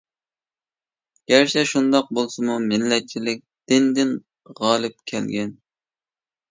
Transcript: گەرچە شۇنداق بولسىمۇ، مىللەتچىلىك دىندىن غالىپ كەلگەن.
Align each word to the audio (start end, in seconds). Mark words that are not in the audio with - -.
گەرچە 1.31 1.63
شۇنداق 1.73 2.09
بولسىمۇ، 2.19 2.57
مىللەتچىلىك 2.73 3.45
دىندىن 3.73 4.19
غالىپ 4.63 5.01
كەلگەن. 5.13 5.59